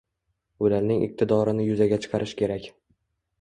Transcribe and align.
Ularning 0.67 1.03
iqtidorini 1.07 1.67
yuzaga 1.67 2.01
chiqarish 2.07 2.35
kerak. 2.41 2.67